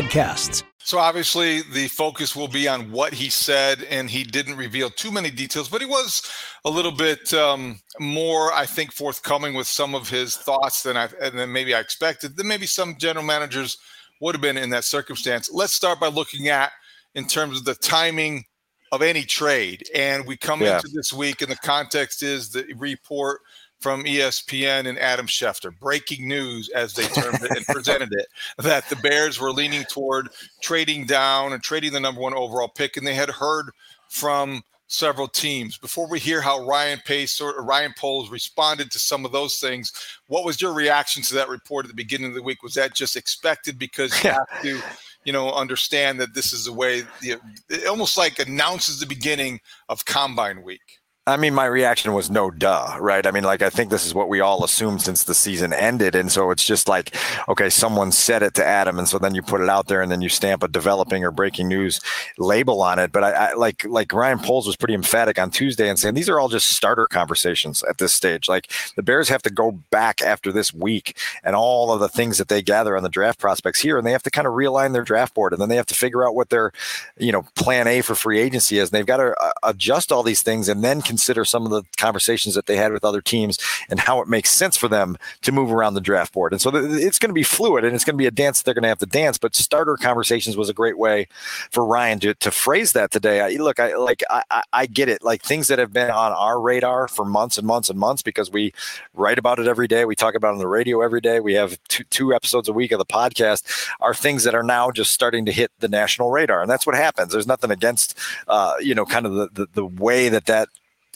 [0.00, 0.62] podcasts.
[0.82, 5.12] So obviously the focus will be on what he said, and he didn't reveal too
[5.12, 6.22] many details, but he was
[6.64, 11.08] a little bit um, more, I think, forthcoming with some of his thoughts than I
[11.08, 12.36] than maybe I expected.
[12.36, 13.78] Than maybe some general managers
[14.20, 15.50] would have been in that circumstance.
[15.52, 16.72] Let's start by looking at
[17.14, 18.44] in terms of the timing
[18.92, 20.76] of any trade, and we come yeah.
[20.76, 23.40] into this week, and the context is the report
[23.80, 25.76] from ESPN and Adam Schefter.
[25.78, 28.26] Breaking news, as they termed it and presented it,
[28.58, 30.28] that the Bears were leaning toward
[30.60, 33.70] trading down and trading the number one overall pick, and they had heard
[34.08, 35.78] from several teams.
[35.78, 39.92] Before we hear how Ryan Pace or Ryan Poles responded to some of those things,
[40.26, 42.62] what was your reaction to that report at the beginning of the week?
[42.62, 44.80] Was that just expected because you have to,
[45.24, 47.36] you know, understand that this is the way the,
[47.68, 50.99] it almost like announces the beginning of Combine Week?
[51.26, 53.26] I mean, my reaction was no duh, right?
[53.26, 56.14] I mean, like, I think this is what we all assumed since the season ended.
[56.14, 57.14] And so it's just like,
[57.46, 58.98] okay, someone said it to Adam.
[58.98, 61.30] And so then you put it out there and then you stamp a developing or
[61.30, 62.00] breaking news
[62.38, 63.12] label on it.
[63.12, 66.30] But I, I like, like Ryan Poles was pretty emphatic on Tuesday and saying these
[66.30, 68.48] are all just starter conversations at this stage.
[68.48, 72.38] Like, the Bears have to go back after this week and all of the things
[72.38, 73.98] that they gather on the draft prospects here.
[73.98, 75.52] And they have to kind of realign their draft board.
[75.52, 76.72] And then they have to figure out what their,
[77.18, 78.88] you know, plan A for free agency is.
[78.88, 81.02] And they've got to uh, adjust all these things and then
[81.44, 84.76] some of the conversations that they had with other teams and how it makes sense
[84.76, 86.52] for them to move around the draft board.
[86.52, 88.74] And so it's going to be fluid and it's going to be a dance they're
[88.74, 89.38] going to have to dance.
[89.38, 91.28] But starter conversations was a great way
[91.70, 93.40] for Ryan to, to phrase that today.
[93.40, 95.22] I, look, I like I, I get it.
[95.22, 98.50] Like things that have been on our radar for months and months and months because
[98.50, 98.72] we
[99.14, 100.04] write about it every day.
[100.04, 101.40] We talk about it on the radio every day.
[101.40, 104.90] We have two, two episodes a week of the podcast are things that are now
[104.90, 106.62] just starting to hit the national radar.
[106.62, 107.32] And that's what happens.
[107.32, 108.18] There's nothing against,
[108.48, 110.68] uh, you know, kind of the, the, the way that that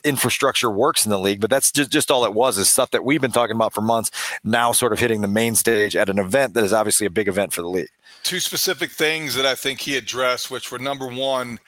[0.05, 3.05] infrastructure works in the league, but that's just, just all it was is stuff that
[3.05, 4.11] we've been talking about for months,
[4.45, 7.29] now sort of hitting the main stage at an event that is obviously a big
[7.29, 7.89] event for the league.
[8.23, 11.59] Two specific things that I think he addressed, which were number one,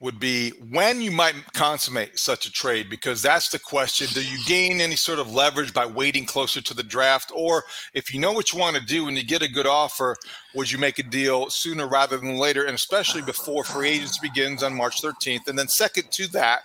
[0.00, 4.06] would be when you might consummate such a trade because that's the question.
[4.12, 7.32] Do you gain any sort of leverage by waiting closer to the draft?
[7.34, 10.16] Or if you know what you want to do and you get a good offer
[10.54, 14.62] would you make a deal sooner rather than later and especially before free agency begins
[14.62, 16.60] on march 13th and then second to that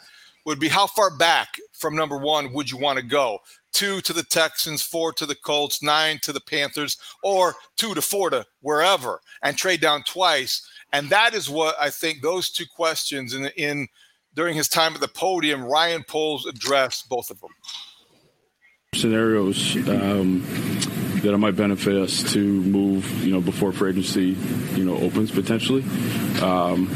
[0.46, 3.40] would be how far back from number one would you want to go?
[3.72, 8.02] Two to the Texans, four to the Colts, nine to the Panthers, or two to
[8.02, 10.68] four to wherever and trade down twice.
[10.92, 13.88] And that is what I think those two questions in, in
[14.36, 17.52] during his time at the podium, Ryan Poles addressed both of them.
[18.94, 20.42] Scenarios um,
[21.22, 24.38] that it might benefit us to move, you know, before free agency,
[24.78, 25.84] you know, opens potentially.
[26.42, 26.88] Um,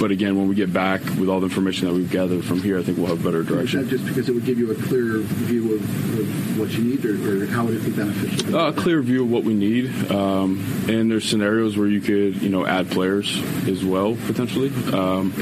[0.00, 2.78] but again, when we get back with all the information that we've gathered from here,
[2.78, 3.88] I think we'll have better direction.
[3.88, 7.42] just because it would give you a clearer view of, of what you need, or,
[7.42, 8.56] or, how would it be beneficial?
[8.56, 12.40] Uh, a clear view of what we need, um, and there's scenarios where you could,
[12.42, 15.32] you know, add players as well potentially, um,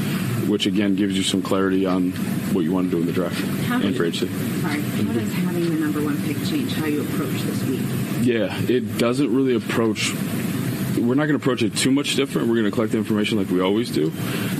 [0.49, 2.11] which again gives you some clarity on
[2.53, 4.27] what you want to do in the draft how and free agency.
[4.61, 7.81] Sorry, how does having the number one pick change how you approach this week?
[8.21, 10.13] Yeah, it doesn't really approach
[10.97, 12.47] we're not going to approach it too much different.
[12.47, 14.11] We're going to collect the information like we always do.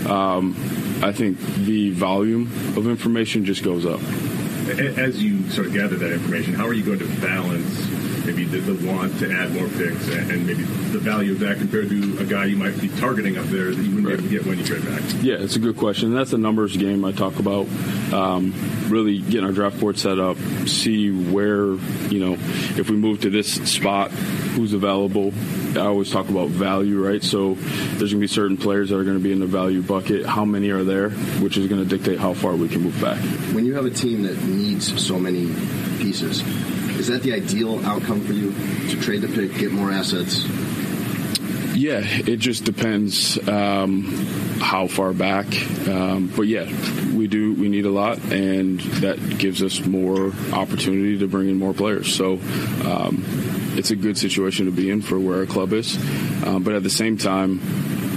[0.08, 0.56] Um,
[1.04, 4.02] I think the volume of information just goes up.
[4.98, 7.85] As you sort of gather that information, how are you going to balance
[8.46, 11.90] maybe the, the, want to add more picks and maybe the value of that compared
[11.90, 14.18] to a guy you might be targeting up there that you wouldn't right.
[14.18, 15.02] be able to get when you trade back?
[15.22, 16.14] Yeah, it's a good question.
[16.14, 17.68] That's a numbers game I talk about.
[18.14, 18.54] Um,
[18.88, 21.74] really getting our draft board set up, see where,
[22.10, 22.34] you know,
[22.78, 25.34] if we move to this spot, who's available.
[25.76, 27.22] I always talk about value, right?
[27.22, 29.82] So there's going to be certain players that are going to be in the value
[29.82, 30.26] bucket.
[30.26, 33.18] How many are there, which is going to dictate how far we can move back.
[33.54, 35.48] When you have a team that needs so many
[36.00, 36.42] pieces,
[36.98, 38.54] is that the ideal outcome for you
[38.90, 40.46] to trade the pick, get more assets?
[41.76, 44.06] Yeah, it just depends um,
[44.60, 45.46] how far back.
[45.88, 46.66] Um, but yeah,
[47.14, 47.54] we do.
[47.54, 52.14] We need a lot, and that gives us more opportunity to bring in more players.
[52.14, 52.40] So.
[52.86, 53.24] Um,
[53.78, 55.98] it's a good situation to be in for where our club is.
[56.46, 57.60] Um, but at the same time,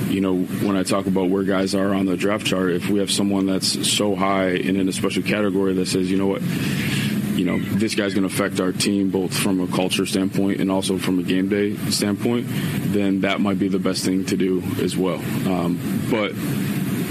[0.08, 3.00] you know, when I talk about where guys are on the draft chart, if we
[3.00, 6.42] have someone that's so high and in a special category that says, you know what,
[7.38, 10.73] you know, this guy's going to affect our team both from a culture standpoint and
[10.73, 12.46] also from a game day standpoint,
[12.93, 15.19] then that might be the best thing to do as well.
[15.46, 16.32] Um, but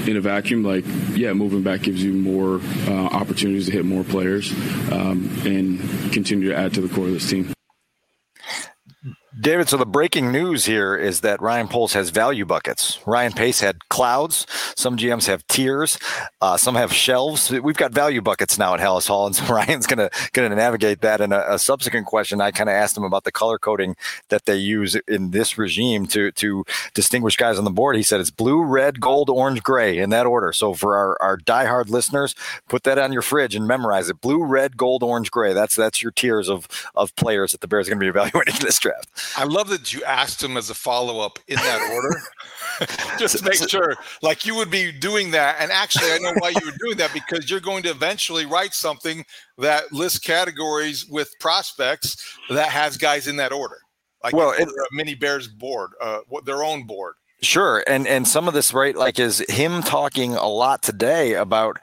[0.08, 0.84] in a vacuum, like
[1.16, 4.52] yeah, moving back gives you more uh, opportunities to hit more players
[4.92, 5.80] um, and
[6.12, 7.57] continue to add to the core of this team.
[9.40, 12.98] David, so the breaking news here is that Ryan Poles has value buckets.
[13.06, 14.48] Ryan Pace had clouds.
[14.76, 16.00] Some GMs have tiers.
[16.42, 17.52] Uh, some have shelves.
[17.52, 21.20] We've got value buckets now at Halas Hall, and so Ryan's gonna gonna navigate that.
[21.20, 23.98] In a, a subsequent question, I kind of asked him about the color coding
[24.30, 26.64] that they use in this regime to to
[26.94, 27.98] distinguish guys on the board.
[27.98, 30.54] He said it's blue, red, gold, orange, gray in that order.
[30.54, 32.34] So for our our diehard listeners,
[32.70, 35.52] put that on your fridge and memorize it: blue, red, gold, orange, gray.
[35.52, 38.62] That's that's your tiers of of players that the Bears are to be evaluating in
[38.62, 39.10] this draft.
[39.36, 42.22] I love that you asked him as a follow up in that order.
[43.18, 45.58] Just to make sure, like you would be doing that.
[45.60, 48.74] And actually, I know why you were doing that because you're going to eventually write
[48.74, 49.26] something
[49.58, 53.80] that lists categories with prospects that has guys in that order.
[54.24, 57.16] Like well, it, a mini Bears board, uh, their own board.
[57.42, 61.78] Sure, and and some of this right like is him talking a lot today about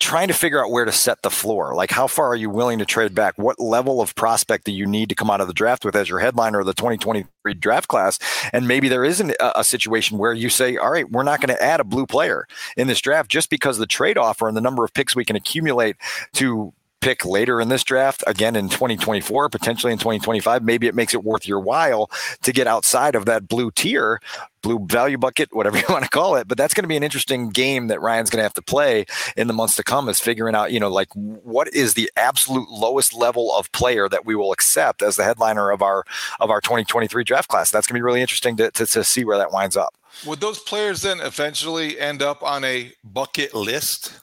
[0.00, 1.74] trying to figure out where to set the floor.
[1.74, 3.36] Like, how far are you willing to trade back?
[3.36, 6.08] What level of prospect do you need to come out of the draft with as
[6.08, 8.18] your headliner of the 2023 draft class?
[8.52, 11.54] And maybe there isn't a, a situation where you say, all right, we're not going
[11.54, 12.46] to add a blue player
[12.78, 15.36] in this draft just because the trade offer and the number of picks we can
[15.36, 15.96] accumulate
[16.32, 21.14] to pick later in this draft, again in 2024, potentially in 2025, maybe it makes
[21.14, 22.10] it worth your while
[22.42, 24.20] to get outside of that blue tier,
[24.62, 26.48] blue value bucket, whatever you want to call it.
[26.48, 29.06] But that's going to be an interesting game that Ryan's going to have to play
[29.36, 32.68] in the months to come is figuring out, you know, like what is the absolute
[32.68, 36.04] lowest level of player that we will accept as the headliner of our
[36.38, 37.70] of our 2023 draft class.
[37.70, 39.94] That's going to be really interesting to, to, to see where that winds up.
[40.26, 44.20] Would those players then eventually end up on a bucket list?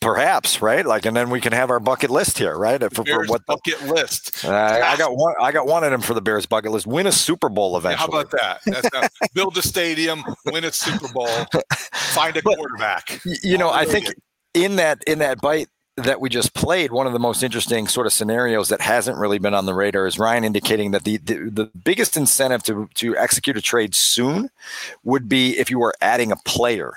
[0.00, 0.86] Perhaps, right?
[0.86, 2.80] Like, and then we can have our bucket list here, right?
[2.94, 4.44] For, for what the, bucket list?
[4.44, 5.34] Uh, I got one.
[5.40, 6.86] I got one of them for the Bears bucket list.
[6.86, 8.12] Win a Super Bowl eventually.
[8.12, 8.60] how about that?
[8.92, 11.26] Not, build a stadium, win a Super Bowl,
[11.92, 13.20] find a but, quarterback.
[13.42, 14.06] You know, I think
[14.54, 18.06] in that in that bite that we just played, one of the most interesting sort
[18.06, 21.50] of scenarios that hasn't really been on the radar is Ryan indicating that the, the,
[21.50, 24.48] the, biggest incentive to, to execute a trade soon
[25.02, 26.92] would be if you were adding a player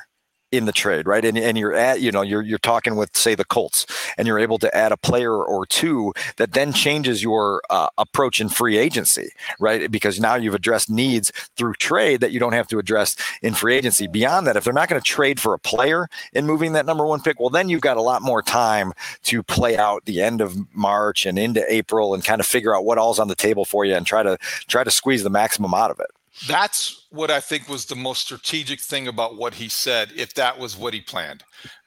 [0.52, 1.24] in the trade, right?
[1.24, 3.86] And, and you're at, you know, you're, you're talking with, say, the Colts,
[4.18, 8.42] and you're able to add a player or two that then changes your uh, approach
[8.42, 9.90] in free agency, right?
[9.90, 13.76] Because now you've addressed needs through trade that you don't have to address in free
[13.76, 14.08] agency.
[14.08, 17.06] Beyond that, if they're not going to trade for a player in moving that number
[17.06, 18.94] one pick, well, then you've got a lot more time
[19.24, 22.86] to play out the end of March and into April and kind of figure out
[22.86, 24.38] what all's on the table for you and try to
[24.68, 26.08] try to squeeze the maximum out of it.
[26.48, 30.58] That's what I think was the most strategic thing about what he said, if that
[30.58, 31.44] was what he planned.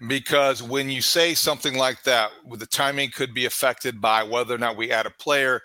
[0.06, 4.58] Because when you say something like that, the timing could be affected by whether or
[4.58, 5.62] not we add a player,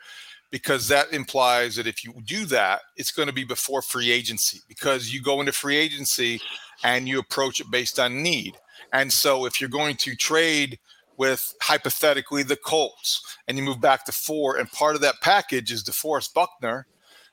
[0.50, 4.62] because that implies that if you do that, it's going to be before free agency,
[4.68, 6.42] because you go into free agency
[6.84, 8.58] and you approach it based on need.
[8.94, 10.80] And so if you're going to trade
[11.18, 15.72] with hypothetically the Colts and you move back to four, and part of that package
[15.72, 16.88] is DeForest Buckner,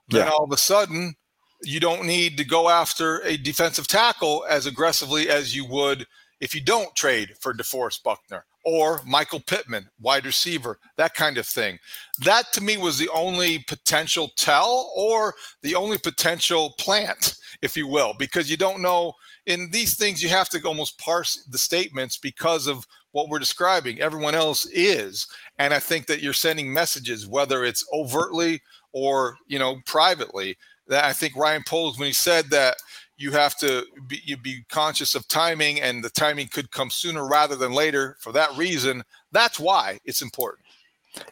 [0.08, 0.32] then yeah.
[0.32, 1.14] all of a sudden
[1.62, 6.06] you don't need to go after a defensive tackle as aggressively as you would
[6.40, 11.46] if you don't trade for DeForest Buckner or Michael Pittman, wide receiver, that kind of
[11.46, 11.78] thing.
[12.24, 17.86] That to me was the only potential tell or the only potential plant, if you
[17.86, 19.14] will, because you don't know
[19.46, 24.00] in these things you have to almost parse the statements because of what we're describing.
[24.00, 25.26] Everyone else is.
[25.58, 28.60] And I think that you're sending messages, whether it's overtly
[28.92, 30.56] or, you know, privately
[30.88, 32.76] that I think Ryan Poles, when he said that
[33.16, 37.26] you have to be, you be conscious of timing and the timing could come sooner
[37.26, 39.02] rather than later for that reason,
[39.32, 40.66] that's why it's important.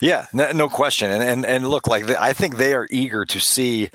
[0.00, 1.10] Yeah, no, no question.
[1.10, 3.90] And, and and look, like the, I think they are eager to see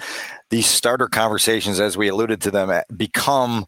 [0.52, 3.66] these starter conversations, as we alluded to them, become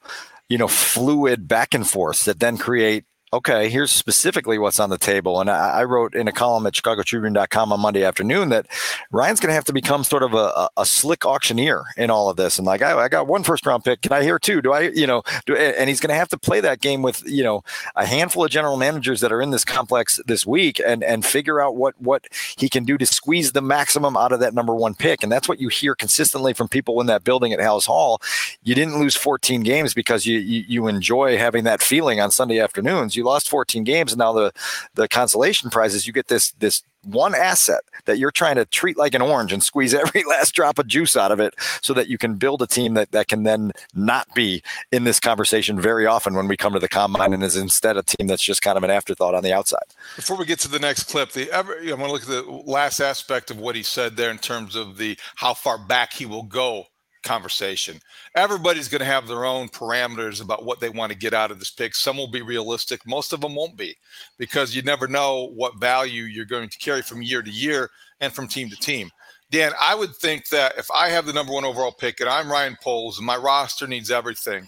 [0.47, 4.97] you know fluid back and forth that then create okay, here's specifically what's on the
[4.97, 5.39] table.
[5.39, 8.67] And I, I wrote in a column at ChicagoTribune.com on Monday afternoon that
[9.09, 12.35] Ryan's going to have to become sort of a, a, slick auctioneer in all of
[12.35, 12.57] this.
[12.57, 14.01] And like, I, I, got one first round pick.
[14.01, 14.61] Can I hear two?
[14.61, 17.23] Do I, you know, do, and he's going to have to play that game with,
[17.25, 17.63] you know,
[17.95, 21.61] a handful of general managers that are in this complex this week and, and figure
[21.61, 22.25] out what, what
[22.57, 25.23] he can do to squeeze the maximum out of that number one pick.
[25.23, 28.21] And that's what you hear consistently from people in that building at Halas Hall.
[28.63, 32.59] You didn't lose 14 games because you, you, you enjoy having that feeling on Sunday
[32.59, 34.51] afternoons you lost 14 games, and now the
[34.95, 38.97] the consolation prize is you get this this one asset that you're trying to treat
[38.97, 42.07] like an orange and squeeze every last drop of juice out of it so that
[42.07, 44.61] you can build a team that, that can then not be
[44.91, 48.03] in this conversation very often when we come to the combine and is instead a
[48.03, 49.83] team that's just kind of an afterthought on the outside.
[50.15, 52.61] Before we get to the next clip, the ever I want to look at the
[52.65, 56.25] last aspect of what he said there in terms of the how far back he
[56.25, 56.87] will go
[57.23, 57.99] conversation.
[58.35, 61.59] Everybody's going to have their own parameters about what they want to get out of
[61.59, 61.95] this pick.
[61.95, 63.95] Some will be realistic, most of them won't be
[64.37, 68.33] because you never know what value you're going to carry from year to year and
[68.33, 69.09] from team to team.
[69.49, 72.49] Dan, I would think that if I have the number one overall pick and I'm
[72.49, 74.67] Ryan Poles and my roster needs everything,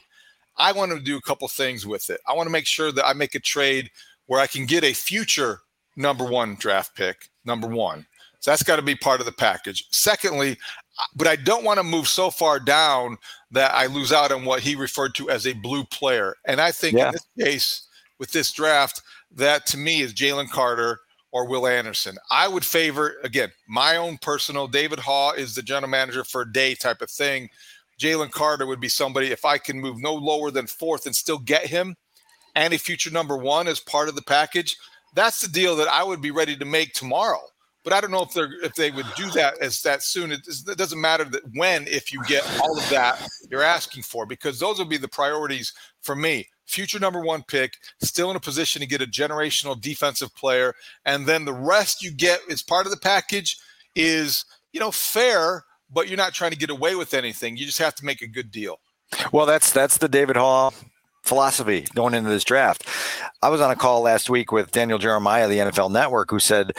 [0.58, 2.20] I want to do a couple things with it.
[2.28, 3.90] I want to make sure that I make a trade
[4.28, 5.60] where I can get a future
[5.96, 8.06] number one draft pick, number one.
[8.40, 9.88] So that's got to be part of the package.
[9.92, 10.58] Secondly,
[11.16, 13.18] but I don't want to move so far down
[13.52, 16.36] that I lose out on what he referred to as a blue player.
[16.46, 17.08] And I think yeah.
[17.08, 17.88] in this case,
[18.20, 21.00] with this draft, that to me is Jalen Carter
[21.32, 22.18] or Will Anderson.
[22.30, 26.52] I would favor, again, my own personal David Haugh is the general manager for a
[26.52, 27.50] day type of thing.
[28.00, 31.40] Jalen Carter would be somebody, if I can move no lower than fourth and still
[31.40, 31.96] get him
[32.56, 34.78] and a future number one as part of the package,
[35.16, 37.42] that's the deal that I would be ready to make tomorrow.
[37.84, 40.32] But I don't know if they're if they would do that as that soon.
[40.32, 44.26] It, it doesn't matter that when if you get all of that you're asking for
[44.26, 46.48] because those will be the priorities for me.
[46.66, 50.74] Future number one pick, still in a position to get a generational defensive player,
[51.06, 53.58] and then the rest you get as part of the package
[53.96, 57.58] is you know fair, but you're not trying to get away with anything.
[57.58, 58.80] You just have to make a good deal.
[59.32, 60.74] Well, that's that's the David Haugh
[61.24, 62.88] philosophy going into this draft.
[63.42, 66.74] I was on a call last week with Daniel Jeremiah, the NFL Network, who said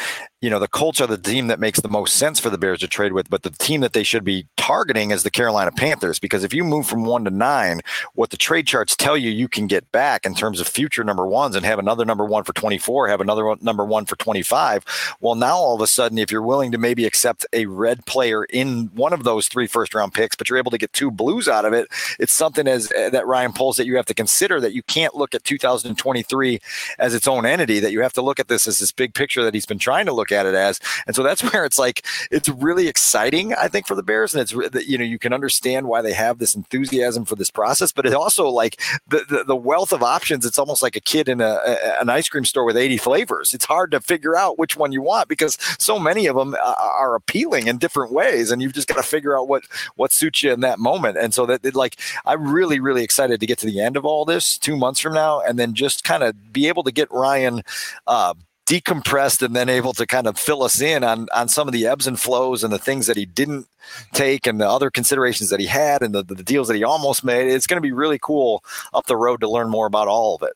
[0.44, 2.80] you know, the Colts are the team that makes the most sense for the Bears
[2.80, 6.18] to trade with, but the team that they should be targeting is the Carolina Panthers.
[6.18, 7.80] Because if you move from one to nine,
[8.12, 11.26] what the trade charts tell you you can get back in terms of future number
[11.26, 15.16] ones and have another number one for 24, have another one, number one for 25.
[15.18, 18.44] Well, now all of a sudden, if you're willing to maybe accept a red player
[18.44, 21.48] in one of those three first round picks, but you're able to get two blues
[21.48, 24.60] out of it, it's something as uh, that Ryan Poles that you have to consider
[24.60, 26.60] that you can't look at 2023
[26.98, 29.42] as its own entity, that you have to look at this as this big picture
[29.42, 30.80] that he's been trying to look at it as.
[31.06, 34.42] And so that's where it's like it's really exciting, I think, for the Bears, and
[34.42, 34.52] it's
[34.86, 38.14] you know you can understand why they have this enthusiasm for this process, but it
[38.14, 40.44] also like the, the, the wealth of options.
[40.44, 43.54] It's almost like a kid in a, a, an ice cream store with 80 flavors.
[43.54, 47.14] It's hard to figure out which one you want because so many of them are
[47.14, 49.64] appealing in different ways, and you've just got to figure out what
[49.96, 51.16] what suits you in that moment.
[51.16, 54.04] And so that it, like I'm really really excited to get to the end of
[54.04, 57.10] all this two months from now, and then just kind of be able to get
[57.10, 57.62] Ryan.
[58.06, 58.34] Uh,
[58.66, 61.86] decompressed and then able to kind of fill us in on on some of the
[61.86, 63.66] ebbs and flows and the things that he didn't
[64.12, 67.24] take and the other considerations that he had and the, the deals that he almost
[67.24, 67.46] made.
[67.46, 70.42] It's going to be really cool up the road to learn more about all of
[70.42, 70.54] it.